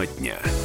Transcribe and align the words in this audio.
Тема 0.00 0.06
дня. 0.06 0.59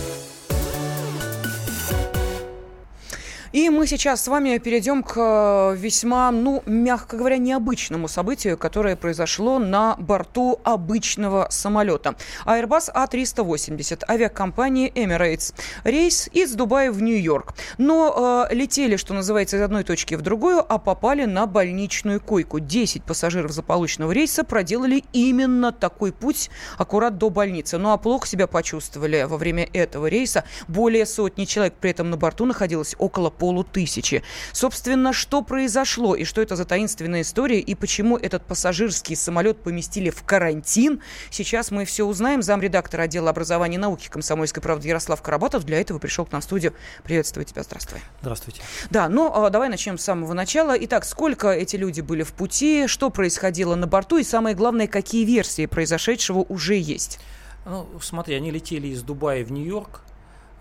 И 3.56 3.70
мы 3.70 3.88
сейчас 3.88 4.22
с 4.22 4.28
вами 4.28 4.58
перейдем 4.58 5.02
к 5.02 5.14
э, 5.16 5.78
весьма, 5.78 6.30
ну, 6.32 6.62
мягко 6.66 7.16
говоря, 7.16 7.38
необычному 7.38 8.10
событию, 8.10 8.58
которое 8.58 8.98
произошло 8.98 9.60
на 9.60 9.96
борту 9.98 10.60
обычного 10.66 11.48
самолета. 11.50 12.16
Airbus 12.46 12.94
A380 12.94 14.04
авиакомпании 14.10 14.92
Emirates. 14.92 15.54
Рейс 15.86 16.30
из 16.34 16.54
Дубая 16.54 16.92
в 16.92 17.02
Нью-Йорк. 17.02 17.54
Но 17.78 18.48
э, 18.50 18.54
летели, 18.54 18.98
что 18.98 19.14
называется, 19.14 19.56
из 19.56 19.62
одной 19.62 19.86
точки 19.86 20.16
в 20.16 20.22
другую, 20.22 20.62
а 20.68 20.78
попали 20.78 21.24
на 21.24 21.46
больничную 21.46 22.20
койку. 22.20 22.60
10 22.60 23.04
пассажиров 23.06 23.54
заполученного 23.54 24.12
рейса 24.12 24.44
проделали 24.44 25.06
именно 25.14 25.72
такой 25.72 26.12
путь 26.12 26.50
аккурат 26.78 27.18
до 27.18 27.30
больницы. 27.30 27.78
Ну 27.78 27.94
а 27.94 27.98
плохо 27.98 28.28
себя 28.28 28.48
почувствовали 28.48 29.24
во 29.24 29.38
время 29.38 29.66
этого 29.72 30.08
рейса. 30.08 30.44
Более 30.68 31.06
сотни 31.06 31.46
человек 31.46 31.76
при 31.80 31.92
этом 31.92 32.10
на 32.10 32.18
борту 32.18 32.44
находилось 32.44 32.96
около 33.00 33.30
полутысячи. 33.46 34.24
Собственно, 34.54 35.14
что 35.14 35.44
произошло 35.44 36.16
и 36.16 36.24
что 36.24 36.42
это 36.42 36.56
за 36.56 36.66
таинственная 36.66 37.22
история 37.22 37.60
и 37.60 37.76
почему 37.76 38.18
этот 38.18 38.44
пассажирский 38.44 39.16
самолет 39.16 39.62
поместили 39.62 40.10
в 40.10 40.24
карантин, 40.24 41.00
сейчас 41.30 41.70
мы 41.70 41.86
все 41.86 42.06
узнаем. 42.06 42.42
Замредактор 42.42 43.02
отдела 43.02 43.30
образования 43.30 43.76
и 43.76 43.78
науки 43.78 44.08
комсомольской 44.10 44.64
правды 44.64 44.88
Ярослав 44.88 45.22
Карабатов 45.22 45.64
для 45.64 45.80
этого 45.80 46.00
пришел 46.00 46.26
к 46.26 46.32
нам 46.32 46.42
в 46.42 46.44
студию. 46.44 46.74
Приветствую 47.04 47.46
тебя, 47.46 47.62
здравствуй. 47.62 48.00
Здравствуйте. 48.22 48.64
Да, 48.90 49.10
ну 49.10 49.32
а, 49.32 49.52
давай 49.52 49.70
начнем 49.70 50.00
с 50.00 50.04
самого 50.04 50.34
начала. 50.34 50.76
Итак, 50.76 51.06
сколько 51.06 51.52
эти 51.52 51.76
люди 51.76 52.02
были 52.02 52.24
в 52.24 52.34
пути, 52.34 52.88
что 52.88 53.12
происходило 53.12 53.76
на 53.76 53.86
борту 53.86 54.18
и 54.18 54.24
самое 54.24 54.56
главное, 54.56 54.88
какие 54.88 55.24
версии 55.24 55.68
произошедшего 55.68 56.40
уже 56.40 56.78
есть? 56.78 57.20
Ну, 57.66 57.88
смотри, 58.02 58.34
они 58.34 58.50
летели 58.50 58.88
из 58.88 59.04
Дубая 59.04 59.46
в 59.46 59.52
Нью-Йорк, 59.52 60.02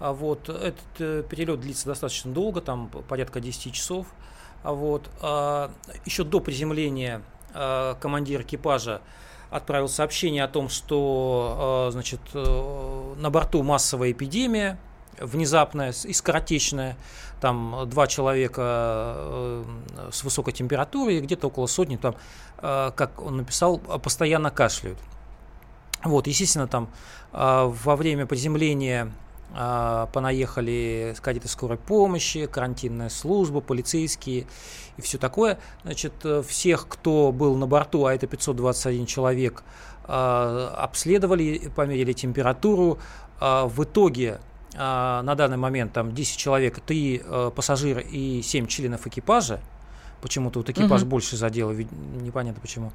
а 0.04 0.12
вот 0.12 0.50
этот 0.50 0.84
э, 0.98 1.22
перелет 1.26 1.60
длится 1.60 1.86
достаточно 1.86 2.30
долго, 2.30 2.60
там 2.60 2.90
порядка 3.08 3.40
10 3.40 3.72
часов. 3.72 4.06
А 4.62 4.74
вот 4.74 5.08
а, 5.22 5.70
еще 6.04 6.24
до 6.24 6.40
приземления 6.40 7.22
а, 7.54 7.94
командир 7.94 8.42
экипажа 8.42 9.00
отправил 9.48 9.88
сообщение 9.88 10.44
о 10.44 10.48
том, 10.48 10.68
что 10.68 11.88
значит, 11.90 12.20
э, 12.34 13.14
на 13.16 13.30
борту 13.30 13.62
массовая 13.62 14.12
эпидемия, 14.12 14.78
внезапная 15.18 15.94
и 16.04 16.12
скоротечная. 16.12 16.98
Там 17.40 17.88
два 17.88 18.06
человека 18.06 19.14
э, 19.16 19.64
с 20.12 20.22
высокой 20.22 20.52
температурой, 20.52 21.20
где-то 21.20 21.46
около 21.46 21.66
сотни, 21.66 21.96
там, 21.96 22.14
как 22.58 23.22
он 23.22 23.38
написал, 23.38 23.78
постоянно 23.78 24.50
кашляют. 24.50 24.98
Вот, 26.02 26.26
естественно, 26.26 26.66
там 26.66 26.90
во 27.32 27.96
время 27.96 28.26
приземления 28.26 29.04
а, 29.04 29.23
понаехали 29.52 31.14
кадеты 31.20 31.48
скорой 31.48 31.78
помощи, 31.78 32.46
карантинная 32.46 33.08
служба, 33.08 33.60
полицейские 33.60 34.46
и 34.96 35.02
все 35.02 35.18
такое. 35.18 35.58
Значит, 35.82 36.12
э, 36.24 36.42
всех, 36.46 36.86
кто 36.88 37.32
был 37.32 37.56
на 37.56 37.66
борту, 37.66 38.06
а 38.06 38.14
это 38.14 38.26
521 38.26 39.06
человек, 39.06 39.62
а, 40.06 40.74
обследовали, 40.76 41.70
померили 41.74 42.12
температуру. 42.12 42.98
А, 43.40 43.66
в 43.66 43.82
итоге 43.84 44.40
на 44.76 45.36
данный 45.36 45.56
момент 45.56 45.92
там 45.92 46.12
10 46.12 46.36
человек, 46.36 46.80
3 46.80 47.22
э, 47.24 47.50
пассажира 47.54 48.00
и 48.00 48.42
7 48.42 48.66
членов 48.66 49.06
экипажа. 49.06 49.60
Почему-то 50.20 50.58
вот 50.58 50.68
экипаж 50.68 51.02
угу. 51.02 51.10
больше 51.10 51.36
задело, 51.36 51.70
непонятно 51.70 52.60
почему. 52.60 52.90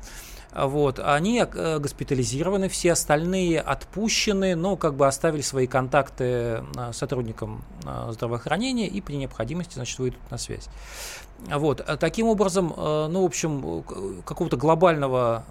Вот, 0.51 0.99
они 0.99 1.39
э, 1.45 1.79
госпитализированы, 1.79 2.69
все 2.69 2.93
остальные 2.93 3.61
отпущены, 3.61 4.55
но 4.55 4.77
как 4.77 4.95
бы 4.95 5.05
оставили 5.05 5.41
свои 5.41 5.67
контакты 5.67 6.23
э, 6.23 6.63
сотрудникам 6.91 7.63
э, 7.85 8.09
здравоохранения 8.11 8.87
и 8.87 8.99
при 8.99 9.17
необходимости, 9.17 9.75
значит, 9.75 9.99
выйдут 9.99 10.31
на 10.31 10.39
связь. 10.39 10.67
Вот. 11.47 11.85
Таким 12.01 12.27
образом, 12.27 12.73
ну, 12.75 13.21
в 13.21 13.25
общем, 13.25 13.81
какого-то 14.25 14.57
глобального 14.57 15.45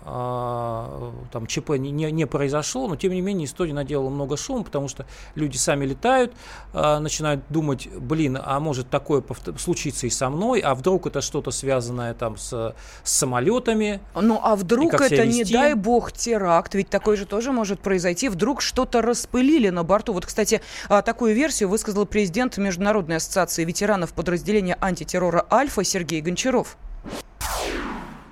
там 1.32 1.46
ЧП 1.46 1.78
не, 1.78 1.90
не 1.90 2.26
произошло, 2.26 2.88
но 2.88 2.96
тем 2.96 3.14
не 3.14 3.22
менее 3.22 3.46
история 3.46 3.72
наделала 3.72 4.10
много 4.10 4.36
шума, 4.36 4.64
потому 4.64 4.88
что 4.88 5.06
люди 5.34 5.56
сами 5.56 5.86
летают, 5.86 6.34
начинают 6.74 7.42
думать, 7.48 7.88
блин, 7.90 8.38
а 8.38 8.60
может 8.60 8.90
такое 8.90 9.24
случиться 9.58 10.06
и 10.06 10.10
со 10.10 10.28
мной, 10.28 10.60
а 10.60 10.74
вдруг 10.74 11.06
это 11.06 11.22
что-то 11.22 11.50
связанное 11.52 12.12
там 12.12 12.36
с, 12.36 12.74
с 13.02 13.10
самолетами. 13.10 14.02
Ну, 14.14 14.38
а 14.42 14.56
вдруг 14.56 14.87
вдруг 14.88 15.12
это, 15.12 15.26
не 15.26 15.44
дай 15.44 15.74
бог, 15.74 16.12
теракт, 16.12 16.74
ведь 16.74 16.90
такой 16.90 17.16
же 17.16 17.26
тоже 17.26 17.52
может 17.52 17.80
произойти, 17.80 18.28
вдруг 18.28 18.62
что-то 18.62 19.02
распылили 19.02 19.68
на 19.68 19.84
борту. 19.84 20.12
Вот, 20.12 20.26
кстати, 20.26 20.60
а, 20.88 21.02
такую 21.02 21.34
версию 21.34 21.68
высказал 21.68 22.06
президент 22.06 22.58
Международной 22.58 23.16
ассоциации 23.16 23.64
ветеранов 23.64 24.14
подразделения 24.14 24.76
антитеррора 24.80 25.46
«Альфа» 25.50 25.84
Сергей 25.84 26.20
Гончаров. 26.20 26.76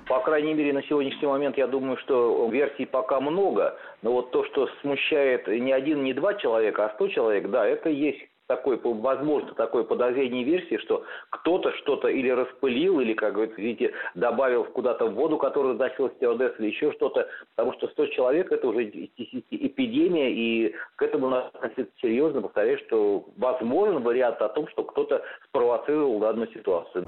По 0.07 0.19
крайней 0.19 0.53
мере, 0.53 0.73
на 0.73 0.83
сегодняшний 0.83 1.27
момент 1.27 1.57
я 1.57 1.67
думаю, 1.67 1.97
что 1.97 2.49
версий 2.49 2.85
пока 2.85 3.19
много. 3.19 3.77
Но 4.01 4.13
вот 4.13 4.31
то, 4.31 4.45
что 4.45 4.69
смущает 4.81 5.47
не 5.47 5.71
один, 5.71 6.03
не 6.03 6.13
два 6.13 6.33
человека, 6.35 6.85
а 6.85 6.93
сто 6.95 7.07
человек, 7.07 7.49
да, 7.49 7.65
это 7.65 7.89
есть 7.89 8.19
такой, 8.47 8.79
возможно, 8.81 9.53
такое 9.53 9.83
подозрение 9.83 10.43
версии, 10.43 10.77
что 10.77 11.03
кто-то 11.29 11.71
что-то 11.73 12.07
или 12.07 12.29
распылил, 12.29 12.99
или, 13.01 13.13
как 13.13 13.33
говорится, 13.33 13.61
видите, 13.61 13.93
добавил 14.15 14.63
куда-то 14.63 15.05
в 15.07 15.13
воду, 15.13 15.37
которую 15.37 15.75
носил 15.75 16.09
стюардесс, 16.15 16.53
или 16.59 16.67
еще 16.67 16.93
что-то, 16.93 17.27
потому 17.55 17.77
что 17.77 17.87
100 17.89 18.07
человек– 18.07 18.51
это 18.51 18.67
уже 18.67 18.85
эпидемия, 18.85 20.31
и 20.31 20.73
к 20.95 21.01
этому 21.01 21.29
надо 21.29 21.47
относиться 21.47 21.93
серьезно, 22.01 22.41
повторяю, 22.41 22.79
что 22.87 23.25
возможен 23.35 24.01
вариант 24.01 24.41
о 24.41 24.49
том, 24.49 24.67
что 24.69 24.83
кто-то 24.83 25.21
спровоцировал 25.49 26.19
данную 26.19 26.47
ситуацию. 26.53 27.05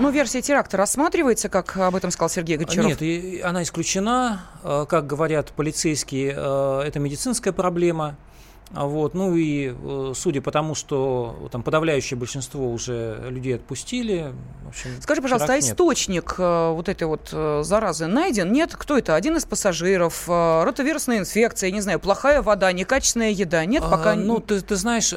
Ну, 0.00 0.10
версия 0.10 0.40
теракта 0.42 0.76
рассматривается, 0.76 1.48
как 1.48 1.76
об 1.76 1.94
этом 1.94 2.10
сказал 2.10 2.28
Сергей 2.28 2.56
Гончаров? 2.56 2.86
Нет, 2.86 3.02
и 3.02 3.40
она 3.40 3.62
исключена. 3.62 4.40
Э, 4.64 4.84
как 4.88 5.06
говорят 5.06 5.52
полицейские, 5.56 6.34
э, 6.36 6.80
это 6.86 6.98
медицинская 6.98 7.52
проблема. 7.52 8.16
А 8.72 8.86
вот, 8.86 9.14
ну 9.14 9.34
и 9.34 9.74
э, 9.76 10.12
судя 10.14 10.40
по 10.40 10.52
тому, 10.52 10.76
что 10.76 11.48
там 11.50 11.64
подавляющее 11.64 12.16
большинство 12.16 12.70
уже 12.70 13.26
людей 13.28 13.56
отпустили. 13.56 14.32
Общем, 14.68 14.90
Скажи, 15.00 15.20
пожалуйста, 15.20 15.54
а 15.54 15.58
источник 15.58 16.36
э, 16.38 16.72
вот 16.72 16.88
этой 16.88 17.08
вот 17.08 17.30
э, 17.32 17.62
заразы 17.64 18.06
найден? 18.06 18.52
Нет? 18.52 18.76
Кто 18.76 18.96
это? 18.96 19.16
Один 19.16 19.36
из 19.36 19.44
пассажиров? 19.44 20.28
Ротовирусная 20.28 21.18
инфекция? 21.18 21.72
Не 21.72 21.80
знаю, 21.80 21.98
плохая 21.98 22.42
вода, 22.42 22.70
некачественная 22.70 23.30
еда? 23.30 23.64
Нет, 23.64 23.82
пока... 23.82 24.12
А, 24.12 24.14
ну, 24.14 24.38
ты, 24.38 24.60
ты 24.60 24.76
знаешь, 24.76 25.12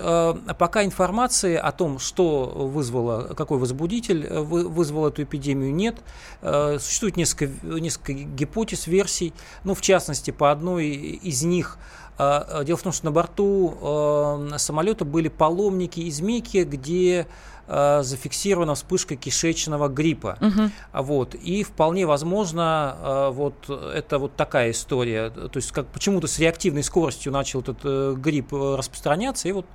пока 0.57 0.83
информации 0.83 1.55
о 1.55 1.71
том, 1.71 1.99
что 1.99 2.45
вызвало, 2.45 3.35
какой 3.35 3.59
возбудитель 3.59 4.27
вызвал 4.29 5.09
эту 5.09 5.23
эпидемию, 5.23 5.73
нет. 5.73 5.97
Существует 6.41 7.17
несколько, 7.17 7.53
несколько 7.63 8.13
гипотез, 8.13 8.87
версий. 8.87 9.33
Ну, 9.63 9.75
в 9.75 9.81
частности, 9.81 10.31
по 10.31 10.51
одной 10.51 10.87
из 10.87 11.43
них 11.43 11.77
а, 11.77 12.02
а, 12.02 12.02
дело 12.17 12.77
в 12.77 12.81
том, 12.81 12.91
что 12.91 13.05
на 13.05 13.11
борту 13.11 13.77
а, 13.81 14.57
самолета 14.57 15.05
были 15.05 15.29
паломники 15.29 15.99
из 16.01 16.21
Мекки, 16.21 16.63
где 16.63 17.27
зафиксирована 17.65 18.75
вспышка 18.75 19.15
кишечного 19.15 19.87
гриппа. 19.87 20.37
Угу. 20.41 21.01
Вот. 21.01 21.33
И 21.33 21.63
вполне 21.63 22.05
возможно, 22.05 23.29
вот 23.31 23.69
это 23.69 24.19
вот 24.19 24.35
такая 24.35 24.71
история. 24.71 25.29
То 25.29 25.55
есть 25.55 25.71
как 25.71 25.87
почему-то 25.87 26.27
с 26.27 26.39
реактивной 26.39 26.83
скоростью 26.83 27.31
начал 27.31 27.61
этот 27.61 27.79
э, 27.83 28.15
грипп 28.17 28.53
э, 28.53 28.75
распространяться, 28.75 29.47
и 29.47 29.53
вот 29.53 29.65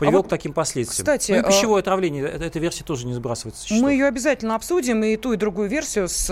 привел 0.00 0.14
а 0.14 0.16
вот, 0.18 0.26
к 0.26 0.30
таким 0.30 0.52
последствиям. 0.52 1.04
Кстати, 1.04 1.32
ну, 1.32 1.46
пищевое 1.46 1.80
отравление, 1.80 2.24
эта, 2.24 2.44
эта 2.44 2.58
версия 2.58 2.82
тоже 2.82 3.06
не 3.06 3.12
сбрасывается. 3.12 3.72
Мы 3.74 3.92
ее 3.92 4.06
обязательно 4.06 4.54
обсудим, 4.54 5.04
и 5.04 5.16
ту, 5.16 5.34
и 5.34 5.36
другую 5.36 5.68
версию 5.68 6.08
с 6.08 6.30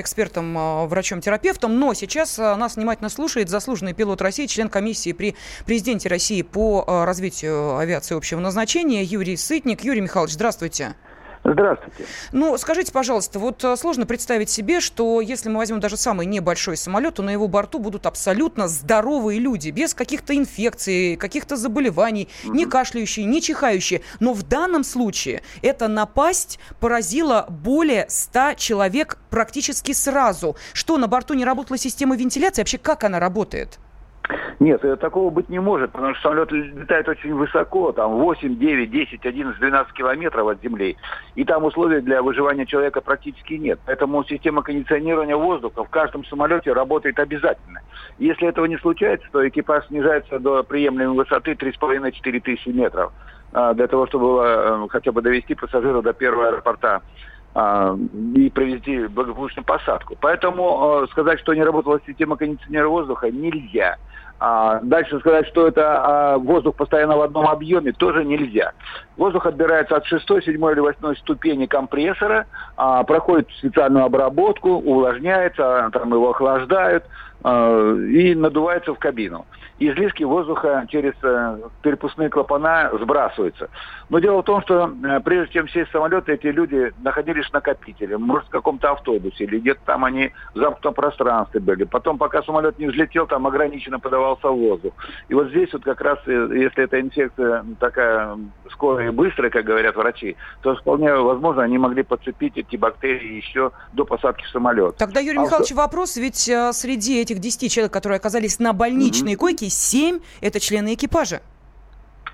экспертом, 0.00 0.56
э, 0.56 0.86
врачом-терапевтом, 0.86 1.78
но 1.80 1.94
сейчас 1.94 2.38
э, 2.38 2.54
нас 2.54 2.76
внимательно 2.76 3.08
слушает 3.08 3.48
заслуженный 3.48 3.94
пилот 3.94 4.20
России, 4.20 4.46
член 4.46 4.68
комиссии 4.68 5.12
при 5.12 5.34
президенте 5.64 6.08
России 6.08 6.42
по 6.42 6.84
э, 6.86 7.04
развитию 7.04 7.78
авиации 7.78 8.16
общего 8.16 8.38
назначения 8.38 9.02
Юрий 9.02 9.36
Сытник. 9.36 9.82
Юрий 9.82 10.02
Михайлович, 10.02 10.34
здравствуйте. 10.34 10.94
Здравствуйте. 11.52 12.06
Ну, 12.32 12.58
скажите, 12.58 12.92
пожалуйста, 12.92 13.38
вот 13.38 13.62
э, 13.62 13.76
сложно 13.76 14.04
представить 14.04 14.50
себе, 14.50 14.80
что 14.80 15.20
если 15.20 15.48
мы 15.48 15.58
возьмем 15.58 15.78
даже 15.78 15.96
самый 15.96 16.26
небольшой 16.26 16.76
самолет, 16.76 17.14
то 17.14 17.22
на 17.22 17.30
его 17.30 17.46
борту 17.46 17.78
будут 17.78 18.06
абсолютно 18.06 18.66
здоровые 18.66 19.38
люди, 19.38 19.70
без 19.70 19.94
каких-то 19.94 20.36
инфекций, 20.36 21.16
каких-то 21.16 21.56
заболеваний, 21.56 22.28
mm-hmm. 22.44 22.50
не 22.50 22.66
кашляющие, 22.66 23.26
не 23.26 23.40
чихающие. 23.40 24.02
Но 24.18 24.32
в 24.32 24.42
данном 24.42 24.82
случае 24.82 25.42
эта 25.62 25.86
напасть 25.86 26.58
поразила 26.80 27.46
более 27.48 28.06
100 28.08 28.54
человек 28.54 29.18
практически 29.30 29.92
сразу. 29.92 30.56
Что, 30.72 30.96
на 30.96 31.06
борту 31.06 31.34
не 31.34 31.44
работала 31.44 31.78
система 31.78 32.16
вентиляции? 32.16 32.62
Вообще, 32.62 32.78
как 32.78 33.04
она 33.04 33.20
работает? 33.20 33.78
Нет, 34.58 34.82
такого 35.00 35.30
быть 35.30 35.48
не 35.48 35.60
может, 35.60 35.92
потому 35.92 36.14
что 36.14 36.22
самолет 36.30 36.50
летает 36.50 37.08
очень 37.08 37.34
высоко, 37.34 37.92
там 37.92 38.12
8, 38.12 38.58
9, 38.58 38.90
10, 38.90 39.26
11, 39.26 39.60
12 39.60 39.92
километров 39.92 40.48
от 40.48 40.62
земли, 40.62 40.96
и 41.34 41.44
там 41.44 41.64
условий 41.64 42.00
для 42.00 42.22
выживания 42.22 42.66
человека 42.66 43.00
практически 43.00 43.54
нет. 43.54 43.78
Поэтому 43.86 44.24
система 44.24 44.62
кондиционирования 44.62 45.36
воздуха 45.36 45.84
в 45.84 45.90
каждом 45.90 46.24
самолете 46.24 46.72
работает 46.72 47.18
обязательно. 47.18 47.82
Если 48.18 48.48
этого 48.48 48.64
не 48.66 48.78
случается, 48.78 49.28
то 49.30 49.46
экипаж 49.46 49.86
снижается 49.86 50.38
до 50.38 50.62
приемлемой 50.62 51.16
высоты 51.16 51.52
3,5-4 51.52 52.40
тысячи 52.40 52.68
метров 52.68 53.12
а, 53.52 53.74
для 53.74 53.86
того, 53.86 54.06
чтобы 54.06 54.42
э, 54.44 54.86
хотя 54.90 55.12
бы 55.12 55.22
довести 55.22 55.54
пассажира 55.54 56.02
до 56.02 56.12
первого 56.12 56.48
аэропорта 56.48 57.02
и 58.34 58.50
провести 58.50 59.06
благополучную 59.06 59.64
посадку. 59.64 60.16
Поэтому 60.20 61.02
э, 61.04 61.06
сказать, 61.10 61.40
что 61.40 61.54
не 61.54 61.62
работала 61.62 62.00
система 62.06 62.36
кондиционирования 62.36 62.90
воздуха, 62.90 63.30
нельзя. 63.30 63.96
А 64.38 64.80
дальше 64.82 65.18
сказать, 65.20 65.46
что 65.46 65.66
это 65.66 66.34
а, 66.34 66.38
воздух 66.38 66.76
постоянно 66.76 67.16
в 67.16 67.22
одном 67.22 67.46
объеме, 67.46 67.92
тоже 67.92 68.22
нельзя. 68.22 68.72
Воздух 69.16 69.46
отбирается 69.46 69.96
от 69.96 70.04
6, 70.04 70.26
7 70.26 70.72
или 70.72 70.80
8 70.80 71.14
ступени 71.16 71.64
компрессора, 71.64 72.46
а, 72.76 73.02
проходит 73.04 73.48
специальную 73.52 74.04
обработку, 74.04 74.72
увлажняется, 74.72 75.88
там 75.90 76.12
его 76.12 76.30
охлаждают 76.30 77.04
а, 77.04 77.35
и 77.44 78.34
надувается 78.34 78.94
в 78.94 78.98
кабину 78.98 79.46
излишки 79.78 80.22
воздуха 80.22 80.86
через 80.88 81.12
э, 81.22 81.58
перепускные 81.82 82.30
клапана 82.30 82.90
сбрасываются. 82.98 83.68
Но 84.08 84.20
дело 84.20 84.40
в 84.40 84.44
том, 84.44 84.62
что 84.62 84.90
э, 85.04 85.20
прежде 85.20 85.54
чем 85.54 85.68
сесть 85.68 85.90
в 85.90 85.92
самолет, 85.92 86.28
эти 86.28 86.46
люди 86.46 86.92
находились 87.02 87.46
в 87.46 87.52
накопителе, 87.52 88.16
может, 88.16 88.46
в 88.48 88.50
каком-то 88.50 88.92
автобусе, 88.92 89.44
или 89.44 89.58
где-то 89.58 89.80
там 89.84 90.04
они 90.04 90.32
в 90.54 90.58
замкнутом 90.58 90.94
пространстве 90.94 91.60
были. 91.60 91.84
Потом, 91.84 92.16
пока 92.16 92.42
самолет 92.42 92.78
не 92.78 92.86
взлетел, 92.86 93.26
там 93.26 93.46
ограниченно 93.46 93.98
подавался 93.98 94.48
воздух. 94.48 94.94
И 95.28 95.34
вот 95.34 95.48
здесь 95.48 95.72
вот 95.72 95.84
как 95.84 96.00
раз, 96.00 96.18
э, 96.26 96.48
если 96.54 96.84
эта 96.84 97.00
инфекция 97.00 97.64
такая 97.78 98.38
скорая 98.70 99.08
и 99.08 99.10
быстрая, 99.10 99.50
как 99.50 99.64
говорят 99.64 99.96
врачи, 99.96 100.36
то 100.62 100.74
вполне 100.74 101.14
возможно, 101.14 101.62
они 101.62 101.76
могли 101.76 102.02
подцепить 102.02 102.56
эти 102.56 102.76
бактерии 102.76 103.34
еще 103.34 103.72
до 103.92 104.04
посадки 104.04 104.44
в 104.44 104.48
самолет. 104.48 104.96
Тогда, 104.96 105.20
Юрий 105.20 105.38
а 105.38 105.42
Михайлович, 105.42 105.68
что... 105.68 105.76
вопрос, 105.76 106.16
ведь 106.16 106.36
среди 106.36 107.22
этих 107.26 107.40
10 107.40 107.70
человек, 107.72 107.92
которые 107.92 108.16
оказались 108.16 108.58
на 108.58 108.72
больничной 108.72 109.34
mm-hmm. 109.34 109.36
койке, 109.36 109.68
семь– 109.68 110.20
это 110.40 110.60
члены 110.60 110.94
экипажа. 110.94 111.40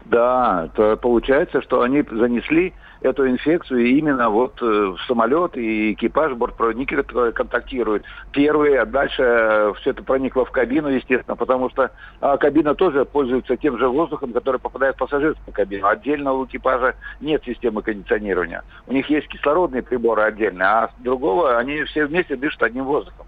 Да, 0.04 0.68
то 0.74 0.96
получается, 0.96 1.62
что 1.62 1.82
они 1.82 2.02
занесли 2.10 2.74
эту 3.02 3.28
инфекцию 3.28 3.86
именно 3.86 4.30
вот 4.30 4.60
э, 4.62 4.64
в 4.64 4.98
самолет 5.06 5.56
и 5.56 5.92
экипаж, 5.92 6.34
бортпроводники, 6.34 6.94
которые 6.94 7.32
контактируют. 7.32 8.04
Первые, 8.32 8.80
а 8.80 8.86
дальше 8.86 9.22
э, 9.22 9.72
все 9.80 9.90
это 9.90 10.02
проникло 10.02 10.44
в 10.44 10.50
кабину, 10.50 10.88
естественно, 10.88 11.36
потому 11.36 11.70
что 11.70 11.90
а, 12.20 12.36
кабина 12.36 12.74
тоже 12.74 13.04
пользуется 13.04 13.56
тем 13.56 13.78
же 13.78 13.88
воздухом, 13.88 14.32
который 14.32 14.60
попадает 14.60 14.94
в 14.96 14.98
пассажирскую 14.98 15.52
кабину. 15.52 15.86
Отдельно 15.86 16.32
у 16.32 16.44
экипажа 16.46 16.94
нет 17.20 17.42
системы 17.44 17.82
кондиционирования. 17.82 18.62
У 18.86 18.92
них 18.92 19.08
есть 19.10 19.28
кислородные 19.28 19.82
приборы 19.82 20.22
отдельно, 20.22 20.84
а 20.84 20.90
другого 20.98 21.58
они 21.58 21.82
все 21.84 22.06
вместе 22.06 22.36
дышат 22.36 22.62
одним 22.62 22.84
воздухом. 22.84 23.26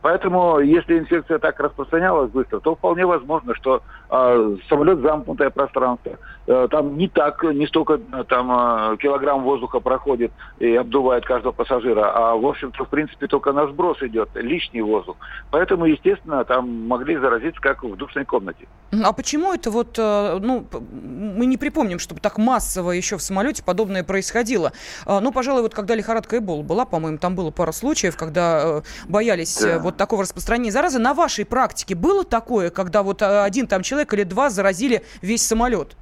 Поэтому, 0.00 0.60
если 0.60 0.98
инфекция 0.98 1.38
так 1.38 1.58
распространялась 1.58 2.30
быстро, 2.30 2.60
то 2.60 2.76
вполне 2.76 3.04
возможно, 3.04 3.54
что 3.54 3.82
э, 4.10 4.56
самолет 4.68 5.00
замкнутое 5.00 5.50
пространство, 5.50 6.12
э, 6.46 6.68
там 6.70 6.96
не 6.96 7.08
так, 7.08 7.42
не 7.42 7.66
столько 7.66 7.94
э, 7.94 8.24
там 8.28 8.92
э, 8.92 8.96
килограмм 8.98 9.42
воздуха 9.42 9.80
проходит 9.80 10.30
и 10.60 10.74
обдувает 10.76 11.24
каждого 11.24 11.52
пассажира, 11.52 12.12
а 12.14 12.36
в 12.36 12.46
общем-то, 12.46 12.84
в 12.84 12.88
принципе, 12.88 13.26
только 13.26 13.52
на 13.52 13.66
сброс 13.66 14.00
идет 14.02 14.30
лишний 14.34 14.82
воздух. 14.82 15.16
Поэтому, 15.50 15.86
естественно, 15.86 16.44
там 16.44 16.86
могли 16.86 17.16
заразиться 17.16 17.60
как 17.60 17.82
в 17.82 17.96
душной 17.96 18.24
комнате. 18.24 18.68
А 19.04 19.12
почему 19.12 19.52
это 19.52 19.70
вот, 19.70 19.98
э, 19.98 20.38
ну, 20.40 20.64
мы 21.02 21.46
не 21.46 21.56
припомним, 21.56 21.98
чтобы 21.98 22.20
так 22.20 22.38
массово 22.38 22.92
еще 22.92 23.16
в 23.18 23.22
самолете 23.22 23.64
подобное 23.64 24.04
происходило? 24.04 24.72
Э, 25.06 25.18
ну, 25.20 25.32
пожалуй, 25.32 25.62
вот 25.62 25.74
когда 25.74 25.96
лихорадка 25.96 26.38
Эбола 26.38 26.62
была, 26.62 26.84
по-моему, 26.84 27.18
там 27.18 27.34
было 27.34 27.50
пара 27.50 27.72
случаев, 27.72 28.16
когда 28.16 28.62
э, 28.78 28.82
боялись 29.08 29.58
да 29.60 29.87
вот 29.88 29.96
такого 29.96 30.22
распространения 30.22 30.70
заразы. 30.70 30.98
На 30.98 31.14
вашей 31.14 31.46
практике 31.46 31.94
было 31.94 32.24
такое, 32.24 32.70
когда 32.70 33.02
вот 33.02 33.22
э, 33.22 33.42
один 33.42 33.66
там 33.66 33.82
человек 33.82 34.12
или 34.12 34.22
два 34.24 34.50
заразили 34.50 35.02
весь 35.22 35.46
самолет? 35.46 35.96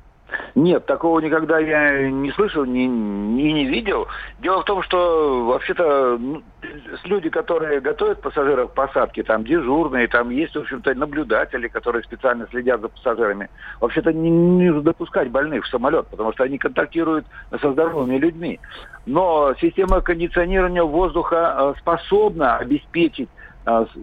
Нет, 0.56 0.86
такого 0.86 1.20
никогда 1.20 1.58
я 1.58 2.10
не 2.10 2.32
слышал, 2.32 2.64
не, 2.64 2.86
не, 2.86 3.52
не 3.52 3.66
видел. 3.66 4.08
Дело 4.40 4.62
в 4.62 4.64
том, 4.64 4.82
что 4.82 5.44
вообще-то 5.44 6.16
ну, 6.18 6.42
люди, 7.04 7.28
которые 7.28 7.80
готовят 7.80 8.22
пассажиров 8.22 8.72
к 8.72 8.74
посадке, 8.74 9.22
там 9.22 9.44
дежурные, 9.44 10.08
там 10.08 10.30
есть, 10.30 10.56
в 10.56 10.60
общем-то, 10.60 10.94
наблюдатели, 10.94 11.68
которые 11.68 12.02
специально 12.02 12.48
следят 12.50 12.80
за 12.80 12.88
пассажирами. 12.88 13.50
Вообще-то 13.80 14.12
не, 14.12 14.30
не 14.30 14.72
допускать 14.80 15.30
больных 15.30 15.64
в 15.64 15.68
самолет, 15.68 16.08
потому 16.08 16.32
что 16.32 16.44
они 16.44 16.58
контактируют 16.58 17.26
со 17.60 17.72
здоровыми 17.72 18.16
людьми. 18.16 18.58
Но 19.04 19.54
система 19.60 20.00
кондиционирования 20.00 20.82
воздуха 20.82 21.74
э, 21.76 21.80
способна 21.80 22.56
обеспечить 22.56 23.28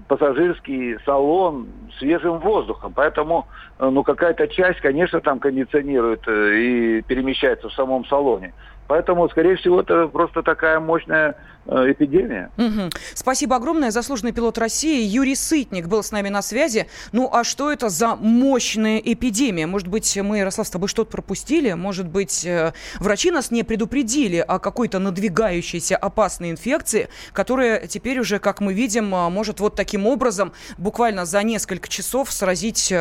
пассажирский 0.08 0.98
салон 1.06 1.68
свежим 1.98 2.40
воздухом. 2.40 2.92
Поэтому 2.94 3.48
э, 3.80 3.90
ну, 3.90 4.04
какая-то 4.04 4.48
часть, 4.50 4.82
конечно, 4.82 5.22
там 5.22 5.40
кондиционирует 5.40 6.28
э, 6.28 6.56
и 6.58 7.02
перемещается 7.02 7.70
в 7.70 7.74
самом 7.74 8.06
салоне. 8.06 8.54
Поэтому, 8.88 9.30
скорее 9.30 9.56
всего, 9.56 9.82
это 9.82 10.08
просто 10.08 10.44
такая 10.44 10.80
мощная 10.80 11.36
Э, 11.66 11.90
эпидемия. 11.90 12.52
Угу. 12.58 12.90
Спасибо 13.14 13.56
огромное. 13.56 13.90
Заслуженный 13.90 14.34
пилот 14.34 14.58
России 14.58 15.02
Юрий 15.02 15.36
Сытник 15.36 15.88
был 15.88 16.04
с 16.04 16.12
нами 16.12 16.28
на 16.28 16.42
связи. 16.42 16.88
Ну, 17.14 17.30
а 17.32 17.46
что 17.46 17.72
это 17.72 17.88
за 17.88 18.18
мощная 18.18 18.98
эпидемия? 18.98 19.66
Может 19.66 19.88
быть, 19.88 20.18
мы, 20.18 20.40
Ярослав, 20.40 20.68
с 20.68 20.70
тобой 20.70 20.90
что-то 20.90 21.12
пропустили? 21.12 21.72
Может 21.72 22.08
быть, 22.08 22.44
э, 22.44 22.74
врачи 23.00 23.32
нас 23.32 23.50
не 23.50 23.64
предупредили 23.64 24.44
о 24.46 24.60
какой-то 24.60 25.00
надвигающейся 25.00 25.96
опасной 25.96 26.52
инфекции, 26.52 27.08
которая 27.32 27.88
теперь 27.88 28.20
уже, 28.20 28.40
как 28.40 28.60
мы 28.60 28.74
видим, 28.74 29.16
э, 29.16 29.30
может 29.30 29.62
вот 29.62 29.76
таким 29.76 30.06
образом 30.06 30.52
буквально 30.78 31.26
за 31.26 31.44
несколько 31.44 31.88
часов 31.88 32.30
сразить 32.32 32.94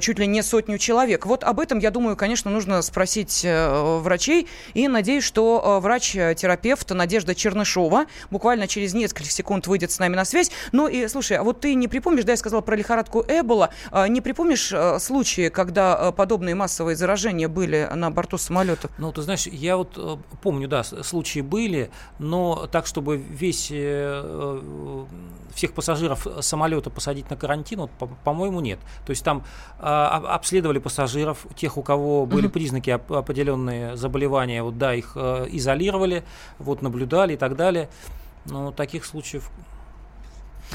чуть 0.00 0.18
ли 0.18 0.26
не 0.26 0.42
сотню 0.42 0.78
человек. 0.78 1.26
Вот 1.26 1.44
об 1.44 1.60
этом, 1.60 1.78
я 1.78 1.90
думаю, 1.90 2.16
конечно, 2.16 2.50
нужно 2.50 2.80
спросить 2.80 3.44
врачей. 3.44 4.48
И 4.72 4.88
надеюсь, 4.88 5.11
что 5.20 5.80
врач-терапевт 5.80 6.90
Надежда 6.90 7.34
Чернышова. 7.34 8.06
Буквально 8.30 8.68
через 8.68 8.94
несколько 8.94 9.30
секунд 9.30 9.66
выйдет 9.66 9.90
с 9.90 9.98
нами 9.98 10.16
на 10.16 10.24
связь. 10.24 10.50
Ну 10.72 10.88
и, 10.88 11.06
слушай, 11.08 11.36
а 11.36 11.42
вот 11.42 11.60
ты 11.60 11.74
не 11.74 11.88
припомнишь, 11.88 12.24
да, 12.24 12.32
я 12.32 12.36
сказала 12.36 12.60
про 12.60 12.76
лихорадку 12.76 13.24
Эбола, 13.26 13.70
а, 13.90 14.08
не 14.08 14.20
припомнишь 14.20 14.72
а, 14.72 14.98
случаи, 14.98 15.48
когда 15.48 15.94
а, 15.94 16.12
подобные 16.12 16.54
массовые 16.54 16.96
заражения 16.96 17.48
были 17.48 17.88
на 17.94 18.10
борту 18.10 18.38
самолетов? 18.38 18.90
Ну, 18.98 19.12
ты 19.12 19.22
знаешь, 19.22 19.46
я 19.46 19.76
вот 19.76 19.94
э, 19.96 20.16
помню, 20.42 20.68
да, 20.68 20.84
случаи 20.84 21.40
были, 21.40 21.90
но 22.18 22.66
так, 22.70 22.86
чтобы 22.86 23.16
весь 23.16 23.70
э, 23.70 23.74
э, 24.24 25.04
всех 25.54 25.72
пассажиров 25.72 26.26
самолета 26.40 26.90
посадить 26.90 27.28
на 27.30 27.36
карантин, 27.36 27.80
вот, 27.80 27.90
по-моему, 28.24 28.60
нет. 28.60 28.78
То 29.04 29.10
есть 29.10 29.24
там 29.24 29.44
обследовали 29.78 30.78
пассажиров, 30.78 31.46
тех, 31.56 31.76
у 31.76 31.82
кого 31.82 32.24
были 32.24 32.46
признаки 32.46 32.90
определенные 32.90 33.96
заболевания, 33.96 34.62
вот 34.62 34.78
да, 34.78 34.91
их 34.94 35.16
изолировали, 35.16 36.24
вот 36.58 36.82
наблюдали 36.82 37.34
и 37.34 37.36
так 37.36 37.56
далее. 37.56 37.88
Но 38.44 38.72
таких 38.72 39.04
случаев 39.04 39.50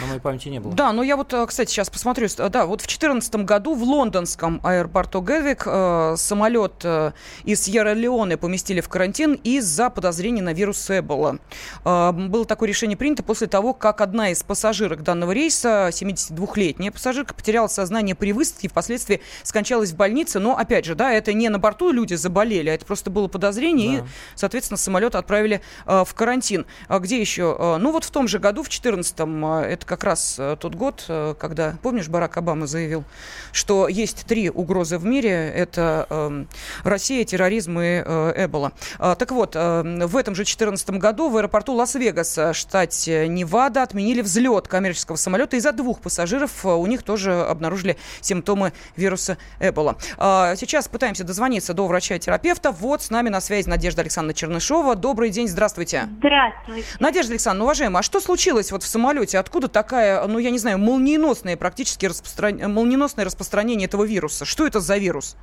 на 0.01 0.07
моей 0.07 0.19
памяти 0.19 0.49
не 0.49 0.59
было. 0.59 0.73
Да, 0.73 0.91
но 0.91 1.03
я 1.03 1.17
вот, 1.17 1.33
э, 1.33 1.45
кстати, 1.45 1.69
сейчас 1.69 1.89
посмотрю. 1.89 2.27
Да, 2.37 2.65
вот 2.65 2.81
в 2.81 2.87
2014 2.87 3.35
году 3.45 3.73
в 3.73 3.83
лондонском 3.83 4.59
аэропорту 4.63 5.21
Гэдвик 5.21 5.63
э, 5.65 6.15
самолет 6.17 6.73
э, 6.83 7.11
из 7.43 7.61
Сьерра-Леоне 7.61 8.37
поместили 8.37 8.81
в 8.81 8.89
карантин 8.89 9.33
из-за 9.43 9.89
подозрений 9.89 10.41
на 10.41 10.53
вирус 10.53 10.89
Эбола. 10.89 11.39
Э, 11.85 12.11
было 12.11 12.45
такое 12.45 12.69
решение 12.69 12.97
принято 12.97 13.23
после 13.23 13.47
того, 13.47 13.73
как 13.73 14.01
одна 14.01 14.29
из 14.29 14.43
пассажирок 14.43 15.03
данного 15.03 15.31
рейса, 15.31 15.89
72-летняя 15.91 16.91
пассажирка, 16.91 17.33
потеряла 17.33 17.67
сознание 17.67 18.15
при 18.15 18.33
высадке 18.33 18.67
и 18.67 18.69
впоследствии 18.69 19.21
скончалась 19.43 19.91
в 19.91 19.95
больнице. 19.95 20.39
Но, 20.39 20.57
опять 20.57 20.85
же, 20.85 20.95
да, 20.95 21.11
это 21.11 21.33
не 21.33 21.49
на 21.49 21.59
борту 21.59 21.91
люди 21.91 22.15
заболели, 22.15 22.69
а 22.69 22.73
это 22.73 22.85
просто 22.85 23.09
было 23.09 23.27
подозрение, 23.27 23.99
да. 23.99 24.05
и, 24.05 24.07
соответственно, 24.35 24.77
самолет 24.77 25.15
отправили 25.15 25.61
э, 25.85 26.03
в 26.05 26.13
карантин. 26.13 26.65
А 26.87 26.99
где 26.99 27.19
еще? 27.19 27.55
Э, 27.57 27.77
ну, 27.77 27.91
вот 27.91 28.03
в 28.03 28.11
том 28.11 28.27
же 28.27 28.39
году, 28.39 28.63
в 28.63 28.69
2014-м, 28.69 29.45
э, 29.45 29.61
это 29.87 29.95
как 29.95 30.03
раз 30.03 30.35
э, 30.37 30.57
тот 30.59 30.75
год, 30.75 31.05
э, 31.07 31.33
когда, 31.39 31.75
помнишь, 31.81 32.09
Барак 32.09 32.37
Обама 32.37 32.67
заявил, 32.67 33.03
что 33.51 33.87
есть 33.87 34.25
три 34.25 34.49
угрозы 34.49 34.97
в 34.97 35.05
мире. 35.05 35.51
Это 35.55 36.05
э, 36.09 36.45
Россия, 36.83 37.23
терроризм 37.23 37.79
и 37.79 38.03
э, 38.05 38.45
Эбола. 38.45 38.73
Э, 38.99 39.15
так 39.17 39.31
вот, 39.31 39.55
э, 39.55 40.05
в 40.05 40.17
этом 40.17 40.35
же 40.35 40.43
2014 40.43 40.89
году 40.91 41.29
в 41.29 41.37
аэропорту 41.37 41.73
Лас-Вегаса, 41.73 42.53
штате 42.53 43.27
Невада, 43.27 43.83
отменили 43.83 44.21
взлет 44.21 44.67
коммерческого 44.67 45.15
самолета 45.15 45.57
из-за 45.57 45.71
двух 45.71 46.01
пассажиров. 46.01 46.65
У 46.65 46.85
них 46.85 47.03
тоже 47.03 47.41
обнаружили 47.41 47.97
симптомы 48.21 48.73
вируса 48.95 49.37
Эбола. 49.59 49.97
Э, 50.17 50.55
сейчас 50.57 50.87
пытаемся 50.87 51.23
дозвониться 51.23 51.73
до 51.73 51.87
врача-терапевта. 51.87 52.71
Вот 52.71 53.01
с 53.01 53.09
нами 53.09 53.29
на 53.29 53.41
связи 53.41 53.69
Надежда 53.69 54.01
Александровна 54.01 54.33
Чернышова. 54.33 54.95
Добрый 54.95 55.29
день, 55.29 55.47
здравствуйте. 55.47 56.09
Здравствуйте. 56.17 56.85
Надежда 56.99 57.31
Александровна, 57.33 57.63
уважаемая, 57.65 57.99
а 57.99 58.03
что 58.03 58.19
случилось 58.19 58.71
вот 58.71 58.83
в 58.83 58.87
самолете? 58.87 59.39
Откуда 59.39 59.66
откуда 59.67 59.69
такая, 59.69 60.27
ну, 60.27 60.39
я 60.39 60.51
не 60.51 60.57
знаю, 60.57 60.77
молниеносное 60.79 61.57
практически 61.57 62.07
распростран... 62.07 62.73
молниеносное 62.73 63.25
распространение 63.25 63.87
этого 63.87 64.05
вируса? 64.05 64.45
Что 64.45 64.65
это 64.65 64.79
за 64.79 64.97
вирус? 64.97 65.37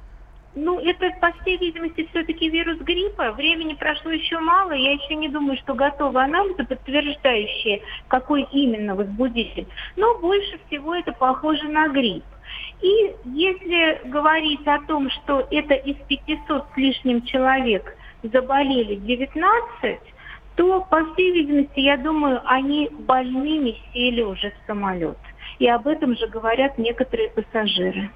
Ну, 0.56 0.78
это, 0.78 1.10
по 1.20 1.32
всей 1.40 1.58
видимости, 1.58 2.06
все-таки 2.10 2.48
вирус 2.48 2.78
гриппа. 2.78 3.32
Времени 3.32 3.74
прошло 3.74 4.12
еще 4.12 4.38
мало. 4.38 4.72
Я 4.72 4.92
еще 4.92 5.16
не 5.16 5.28
думаю, 5.28 5.58
что 5.58 5.74
готовы 5.74 6.22
анализы, 6.22 6.64
подтверждающие, 6.64 7.82
какой 8.08 8.46
именно 8.52 8.94
возбудитель. 8.94 9.66
Но 9.96 10.18
больше 10.18 10.58
всего 10.66 10.94
это 10.94 11.12
похоже 11.12 11.68
на 11.68 11.88
грипп. 11.88 12.24
И 12.82 13.14
если 13.24 14.08
говорить 14.08 14.66
о 14.66 14.78
том, 14.86 15.10
что 15.10 15.46
это 15.50 15.74
из 15.74 15.96
500 16.08 16.64
с 16.74 16.76
лишним 16.76 17.22
человек 17.22 17.96
заболели 18.22 18.94
19, 18.94 19.98
то, 20.56 20.80
по 20.90 21.04
всей 21.12 21.32
видимости, 21.32 21.80
я 21.80 21.96
думаю, 21.96 22.40
они 22.44 22.88
больными 22.90 23.76
сели 23.92 24.22
уже 24.22 24.50
в 24.50 24.66
самолет. 24.66 25.18
И 25.58 25.68
об 25.68 25.86
этом 25.86 26.16
же 26.16 26.26
говорят 26.28 26.78
некоторые 26.78 27.30
пассажиры. 27.30 28.10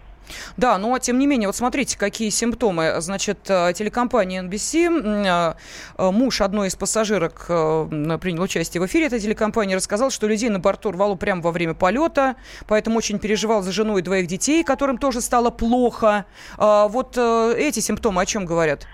Да, 0.57 0.79
но 0.79 0.99
тем 0.99 1.19
не 1.19 1.27
менее, 1.27 1.49
вот 1.49 1.57
смотрите, 1.57 1.99
какие 1.99 2.29
симптомы. 2.31 2.97
Значит, 2.99 3.39
э, 3.49 3.73
телекомпания 3.75 4.43
NBC, 4.43 4.89
э, 4.89 5.55
э, 5.97 6.11
муж 6.11 6.41
одной 6.41 6.69
из 6.69 6.77
пассажирок 6.77 7.47
принял 7.47 8.43
участие 8.43 8.81
в 8.83 8.87
эфире 8.87 9.07
этой 9.07 9.21
телекомпании, 9.21 9.75
рассказал, 9.75 10.11
что 10.11 10.27
людей 10.27 10.51
на 10.51 10.61
борту 10.61 10.91
рвало 10.91 11.15
прямо 11.15 11.41
во 11.41 11.51
время 11.51 11.75
полета, 11.75 12.37
поэтому 12.67 12.99
очень 12.99 13.19
переживал 13.19 13.63
за 13.63 13.73
жену 13.73 13.99
и 13.99 14.03
двоих 14.03 14.27
детей, 14.27 14.65
которым 14.65 14.99
тоже 14.99 15.21
стало 15.21 15.51
плохо. 15.51 16.27
А 16.57 16.89
вот 16.89 17.17
эти 17.17 17.81
симптомы 17.81 18.21
о 18.21 18.27
чем 18.27 18.45
говорят? 18.45 18.87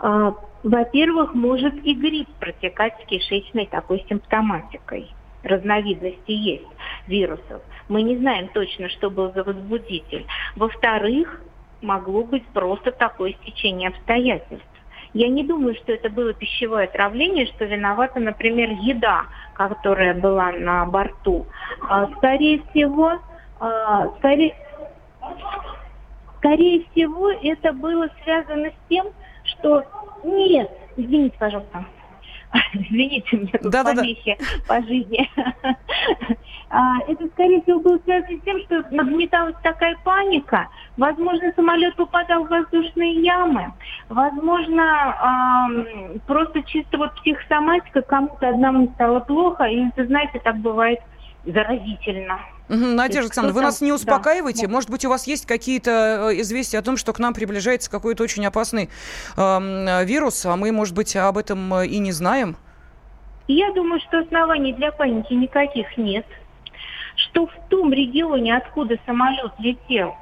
А, 0.00 0.34
во-первых, 0.62 1.34
может 1.34 1.74
и 1.84 1.94
грипп 1.94 2.28
протекать 2.40 2.94
с 3.02 3.06
кишечной 3.06 3.66
такой 3.66 4.04
симптоматикой 4.08 5.10
разновидности 5.42 6.32
есть 6.32 6.66
вирусов. 7.06 7.62
Мы 7.88 8.02
не 8.02 8.16
знаем 8.16 8.48
точно, 8.48 8.88
что 8.88 9.10
был 9.10 9.32
за 9.32 9.44
возбудитель. 9.44 10.26
Во-вторых, 10.56 11.40
могло 11.80 12.24
быть 12.24 12.46
просто 12.48 12.92
такое 12.92 13.32
стечение 13.42 13.88
обстоятельств. 13.90 14.66
Я 15.14 15.28
не 15.28 15.42
думаю, 15.42 15.74
что 15.76 15.92
это 15.92 16.10
было 16.10 16.34
пищевое 16.34 16.84
отравление, 16.84 17.46
что 17.46 17.64
виновата, 17.64 18.20
например, 18.20 18.70
еда, 18.82 19.24
которая 19.54 20.14
была 20.14 20.52
на 20.52 20.84
борту. 20.84 21.46
А, 21.88 22.08
скорее 22.18 22.62
всего, 22.70 23.18
а, 23.58 24.08
скорее, 24.18 24.54
скорее 26.38 26.84
всего, 26.90 27.30
это 27.30 27.72
было 27.72 28.08
связано 28.22 28.68
с 28.68 28.88
тем, 28.90 29.06
что 29.58 29.84
нет, 30.24 30.70
извините, 30.96 31.36
пожалуйста. 31.38 31.84
Извините, 32.72 33.36
мне 33.36 33.52
тут 33.52 33.70
да, 33.70 33.84
помехи 33.84 34.36
да, 34.38 34.44
да. 34.44 34.80
по 34.80 34.86
жизни. 34.86 35.28
А, 36.70 36.98
это, 37.08 37.26
скорее 37.28 37.62
всего, 37.62 37.80
было 37.80 37.98
связано 38.04 38.38
с 38.38 38.44
тем, 38.44 38.60
что 38.60 38.84
нагнеталась 38.90 39.54
такая 39.62 39.96
паника. 40.04 40.68
Возможно, 40.98 41.50
самолет 41.56 41.96
попадал 41.96 42.44
в 42.44 42.50
воздушные 42.50 43.22
ямы. 43.22 43.72
Возможно, 44.10 46.04
просто 46.26 46.62
чисто 46.64 46.98
вот 46.98 47.14
психосоматика, 47.14 48.02
кому-то 48.02 48.50
одному 48.50 48.92
стало 48.96 49.20
плохо. 49.20 49.64
И, 49.64 49.82
знаете, 49.96 50.40
так 50.40 50.58
бывает 50.58 51.00
заразительно. 51.46 52.38
Угу, 52.68 52.76
Надежда 52.76 53.28
Александровна, 53.28 53.54
вы 53.54 53.62
нас 53.62 53.80
не 53.80 53.92
успокаиваете? 53.92 54.66
Да. 54.66 54.72
Может 54.72 54.90
быть, 54.90 55.04
у 55.04 55.08
вас 55.08 55.26
есть 55.26 55.46
какие-то 55.46 56.30
э, 56.30 56.40
известия 56.40 56.80
о 56.80 56.82
том, 56.82 56.96
что 56.96 57.12
к 57.12 57.18
нам 57.18 57.32
приближается 57.32 57.90
какой-то 57.90 58.22
очень 58.22 58.44
опасный 58.44 58.90
э, 59.36 60.04
вирус, 60.04 60.44
а 60.44 60.56
мы, 60.56 60.70
может 60.72 60.94
быть, 60.94 61.16
об 61.16 61.38
этом 61.38 61.72
э, 61.74 61.86
и 61.86 61.98
не 61.98 62.12
знаем? 62.12 62.56
Я 63.46 63.72
думаю, 63.72 64.00
что 64.00 64.18
оснований 64.18 64.74
для 64.74 64.92
паники 64.92 65.32
никаких 65.32 65.96
нет. 65.96 66.26
Что 67.16 67.46
в 67.46 67.52
том 67.70 67.92
регионе, 67.92 68.56
откуда 68.56 68.96
самолет 69.06 69.52
летел, 69.58 70.14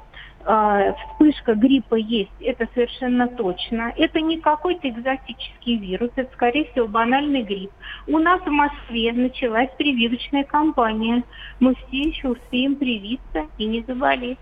вспышка 0.47 1.55
гриппа 1.55 1.95
есть, 1.95 2.31
это 2.39 2.67
совершенно 2.73 3.27
точно. 3.27 3.93
Это 3.97 4.21
не 4.21 4.39
какой-то 4.39 4.87
экзотический 4.87 5.77
вирус, 5.77 6.09
это, 6.15 6.31
скорее 6.33 6.71
всего, 6.71 6.87
банальный 6.87 7.43
грипп. 7.43 7.71
У 8.07 8.17
нас 8.17 8.41
в 8.41 8.49
Москве 8.49 9.11
началась 9.11 9.69
прививочная 9.77 10.45
кампания. 10.45 11.23
Мы 11.59 11.75
все 11.75 11.97
еще 11.97 12.29
успеем 12.29 12.77
привиться 12.77 13.47
и 13.57 13.65
не 13.65 13.83
заболеть. 13.83 14.37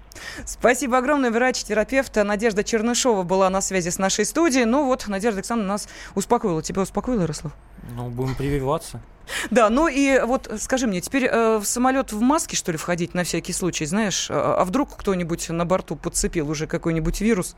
Спасибо 0.46 1.00
огромное. 1.00 1.32
Врач-терапевт 1.32 2.16
Надежда 2.18 2.64
Чернышова 2.64 3.24
была 3.24 3.50
на 3.50 3.62
связи 3.62 3.90
с 3.90 3.98
нашей 3.98 4.26
студией. 4.26 4.66
Ну 4.66 4.86
вот, 4.86 5.08
Надежда 5.08 5.40
Александровна 5.40 5.74
нас 5.74 5.90
успокоила. 6.14 6.62
Тебя 6.62 6.84
успокоила, 6.84 7.22
Ярослав? 7.22 7.54
Ну, 7.94 8.10
будем 8.10 8.36
прививаться. 8.36 9.02
Да, 9.50 9.70
ну 9.70 9.88
и 9.88 10.20
вот 10.20 10.52
скажи 10.60 10.88
мне, 10.88 11.02
теперь 11.02 11.26
э, 11.26 11.58
в 11.58 11.66
самолет 11.66 12.12
в 12.12 12.22
маске, 12.22 12.56
что 12.56 12.72
ли, 12.72 12.78
входить 12.78 13.14
на 13.14 13.24
всякий 13.24 13.54
случай, 13.54 13.86
знаешь? 13.86 14.28
А, 14.30 14.58
а 14.60 14.66
вдруг 14.66 14.96
кто-нибудь 14.96 15.50
на 15.50 15.66
борту 15.66 15.96
подцепил 15.96 16.50
уже 16.50 16.68
какой-нибудь 16.68 17.22
вирус? 17.22 17.56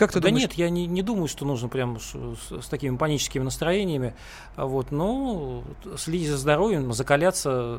Как 0.00 0.12
ты 0.12 0.20
да 0.20 0.28
думаешь? 0.28 0.44
нет, 0.44 0.54
я 0.54 0.70
не, 0.70 0.86
не 0.86 1.02
думаю, 1.02 1.28
что 1.28 1.44
нужно 1.44 1.68
прям 1.68 2.00
с, 2.00 2.12
с, 2.12 2.64
с 2.64 2.68
такими 2.68 2.96
паническими 2.96 3.42
настроениями. 3.42 4.14
А 4.56 4.64
вот, 4.64 4.92
но 4.92 5.62
следить 5.98 6.30
за 6.30 6.38
здоровьем, 6.38 6.90
закаляться, 6.94 7.78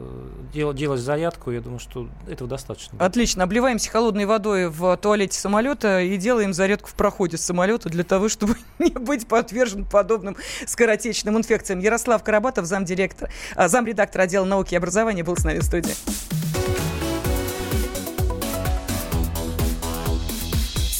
дел, 0.53 0.71
делать 0.71 1.01
зарядку, 1.01 1.49
я 1.49 1.61
думаю, 1.61 1.79
что 1.79 2.07
этого 2.27 2.47
достаточно. 2.47 3.03
Отлично. 3.03 3.43
Обливаемся 3.43 3.89
холодной 3.89 4.25
водой 4.25 4.69
в 4.69 4.95
туалете 4.97 5.39
самолета 5.39 5.99
и 6.01 6.15
делаем 6.17 6.53
зарядку 6.53 6.89
в 6.89 6.93
проходе 6.93 7.37
самолета 7.37 7.89
для 7.89 8.03
того, 8.03 8.29
чтобы 8.29 8.55
не 8.77 8.91
быть 8.91 9.27
подвержен 9.27 9.83
подобным 9.83 10.37
скоротечным 10.67 11.39
инфекциям. 11.39 11.79
Ярослав 11.79 12.23
Карабатов, 12.23 12.67
замдиректора, 12.67 13.31
а, 13.55 13.67
замредактора 13.67 14.23
отдела 14.23 14.45
науки 14.45 14.75
и 14.75 14.77
образования, 14.77 15.23
был 15.23 15.37
с 15.37 15.43
нами 15.43 15.57
в 15.57 15.63
студии. 15.63 15.95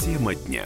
Тема 0.04 0.34
дня 0.34 0.66